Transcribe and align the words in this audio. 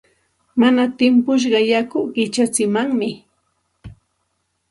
Mana 0.61 0.83
timpushqa 0.97 1.59
yaku 1.71 1.99
qichatsimanmi. 2.13 3.09